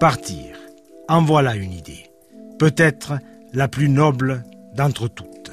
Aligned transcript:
Partir. 0.00 0.56
En 1.08 1.22
voilà 1.22 1.56
une 1.56 1.72
idée. 1.72 2.06
Peut-être 2.56 3.14
la 3.52 3.66
plus 3.66 3.88
noble 3.88 4.44
d'entre 4.72 5.08
toutes. 5.08 5.50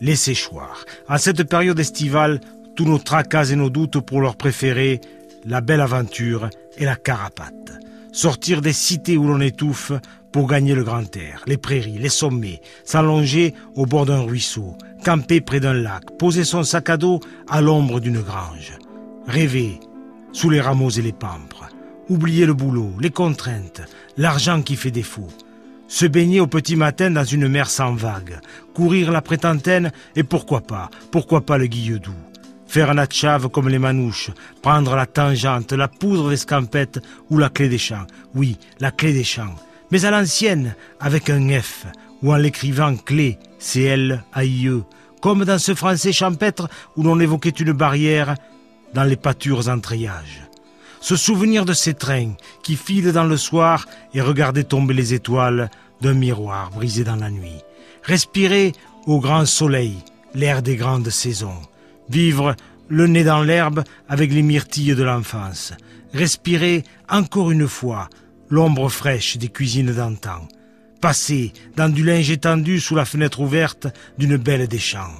Les 0.00 0.16
séchoirs. 0.16 0.84
En 1.08 1.18
cette 1.18 1.44
période 1.44 1.78
estivale, 1.78 2.40
tous 2.74 2.84
nos 2.84 2.98
tracas 2.98 3.44
et 3.44 3.54
nos 3.54 3.70
doutes 3.70 4.00
pour 4.00 4.20
leur 4.22 4.34
préféré, 4.34 5.00
la 5.44 5.60
belle 5.60 5.82
aventure 5.82 6.50
et 6.78 6.84
la 6.84 6.96
carapate. 6.96 7.78
Sortir 8.10 8.60
des 8.60 8.72
cités 8.72 9.16
où 9.16 9.28
l'on 9.28 9.40
étouffe 9.40 9.92
pour 10.32 10.48
gagner 10.48 10.74
le 10.74 10.82
grand 10.82 11.16
air, 11.16 11.44
les 11.46 11.56
prairies, 11.56 11.98
les 11.98 12.08
sommets, 12.08 12.60
s'allonger 12.84 13.54
au 13.76 13.86
bord 13.86 14.04
d'un 14.04 14.22
ruisseau, 14.22 14.76
camper 15.04 15.40
près 15.40 15.60
d'un 15.60 15.74
lac, 15.74 16.02
poser 16.18 16.42
son 16.42 16.64
sac 16.64 16.90
à 16.90 16.96
dos 16.96 17.20
à 17.48 17.60
l'ombre 17.60 18.00
d'une 18.00 18.20
grange, 18.20 18.72
rêver 19.28 19.78
sous 20.32 20.50
les 20.50 20.60
rameaux 20.60 20.90
et 20.90 21.02
les 21.02 21.12
pampres, 21.12 21.68
oublier 22.10 22.44
le 22.44 22.54
boulot, 22.54 22.92
les 23.00 23.10
contraintes, 23.10 23.82
l'argent 24.18 24.60
qui 24.62 24.76
fait 24.76 24.90
défaut, 24.90 25.28
se 25.86 26.06
baigner 26.06 26.40
au 26.40 26.48
petit 26.48 26.76
matin 26.76 27.10
dans 27.10 27.24
une 27.24 27.48
mer 27.48 27.70
sans 27.70 27.94
vagues, 27.94 28.40
courir 28.74 29.12
la 29.12 29.22
prétentaine 29.22 29.92
et 30.16 30.24
pourquoi 30.24 30.60
pas, 30.60 30.90
pourquoi 31.12 31.46
pas 31.46 31.56
le 31.56 31.66
guilledou, 31.66 32.14
faire 32.66 32.90
un 32.90 32.98
atchave 32.98 33.48
comme 33.48 33.68
les 33.68 33.78
manouches, 33.78 34.32
prendre 34.60 34.96
la 34.96 35.06
tangente, 35.06 35.72
la 35.72 35.86
poudre 35.86 36.30
d'escampette 36.30 37.00
ou 37.30 37.38
la 37.38 37.48
clé 37.48 37.68
des 37.68 37.78
champs. 37.78 38.06
Oui, 38.34 38.58
la 38.80 38.90
clé 38.90 39.12
des 39.12 39.24
champs. 39.24 39.54
Mais 39.92 40.04
à 40.04 40.10
l'ancienne, 40.10 40.74
avec 40.98 41.30
un 41.30 41.60
F, 41.60 41.86
ou 42.22 42.32
en 42.32 42.36
l'écrivant 42.36 42.96
clé, 42.96 43.38
C-L-A-I-E, 43.60 44.82
comme 45.22 45.44
dans 45.44 45.58
ce 45.58 45.74
français 45.74 46.12
champêtre 46.12 46.68
où 46.96 47.04
l'on 47.04 47.20
évoquait 47.20 47.50
une 47.50 47.72
barrière 47.72 48.34
dans 48.94 49.04
les 49.04 49.16
pâtures 49.16 49.68
entreillages 49.68 50.49
se 51.00 51.16
souvenir 51.16 51.64
de 51.64 51.72
ces 51.72 51.94
trains 51.94 52.34
qui 52.62 52.76
filent 52.76 53.12
dans 53.12 53.24
le 53.24 53.36
soir 53.36 53.86
et 54.14 54.20
regarder 54.20 54.64
tomber 54.64 54.94
les 54.94 55.14
étoiles 55.14 55.70
d'un 56.00 56.14
miroir 56.14 56.70
brisé 56.70 57.04
dans 57.04 57.16
la 57.16 57.30
nuit, 57.30 57.60
respirer 58.02 58.72
au 59.06 59.20
grand 59.20 59.46
soleil 59.46 59.96
l'air 60.34 60.62
des 60.62 60.76
grandes 60.76 61.10
saisons, 61.10 61.60
vivre 62.08 62.54
le 62.88 63.06
nez 63.06 63.24
dans 63.24 63.42
l'herbe 63.42 63.84
avec 64.08 64.32
les 64.32 64.42
myrtilles 64.42 64.94
de 64.94 65.02
l'enfance, 65.02 65.72
respirer 66.12 66.84
encore 67.08 67.50
une 67.50 67.68
fois 67.68 68.08
l'ombre 68.50 68.88
fraîche 68.88 69.36
des 69.36 69.48
cuisines 69.48 69.92
d'antan, 69.92 70.46
passer 71.00 71.52
dans 71.76 71.88
du 71.88 72.04
linge 72.04 72.30
étendu 72.30 72.80
sous 72.80 72.94
la 72.94 73.04
fenêtre 73.04 73.40
ouverte 73.40 73.86
d'une 74.18 74.36
belle 74.36 74.66
des 74.66 74.78
champs, 74.78 75.14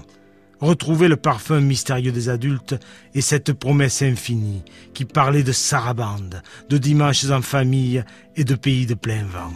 retrouver 0.61 1.09
le 1.09 1.17
parfum 1.17 1.61
mystérieux 1.61 2.13
des 2.13 2.29
adultes 2.29 2.77
et 3.15 3.21
cette 3.21 3.53
promesse 3.53 4.03
infinie 4.03 4.63
qui 4.95 5.05
parlait 5.05 5.43
de 5.43 5.53
sarabande, 5.53 6.43
de 6.69 6.79
dimanches 6.79 7.31
en 7.31 7.43
famille 7.43 8.05
et 8.37 8.45
de 8.45 8.55
pays 8.55 8.87
de 8.87 8.95
plein 8.95 9.25
vent. 9.25 9.53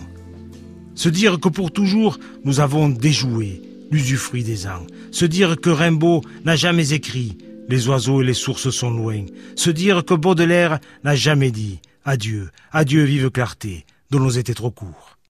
Se 0.95 1.09
dire 1.09 1.41
que 1.41 1.49
pour 1.49 1.73
toujours 1.73 2.19
nous 2.45 2.61
avons 2.61 2.89
déjoué 2.89 3.63
l'usufruit 3.91 4.45
des 4.45 4.67
ans. 4.67 4.87
Se 5.11 5.25
dire 5.25 5.61
que 5.61 5.71
Rimbaud 5.71 6.23
n'a 6.45 6.57
jamais 6.57 6.93
écrit 6.93 7.39
Les 7.69 7.89
oiseaux 7.89 8.23
et 8.23 8.25
les 8.25 8.35
sources 8.35 8.71
sont 8.71 8.91
loin. 8.91 9.25
Se 9.57 9.71
dire 9.71 10.05
que 10.05 10.15
Baudelaire 10.15 10.79
n'a 11.03 11.15
jamais 11.15 11.51
dit 11.51 11.81
Adieu, 12.05 12.51
adieu 12.71 13.05
vive 13.05 13.31
clarté, 13.31 13.87
dont 14.11 14.21
nos 14.21 14.31
étaient 14.31 14.55
trop 14.55 14.71
courts. 14.71 15.17